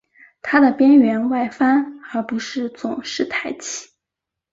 [0.41, 3.91] 它的边缘外翻而不是总是抬起。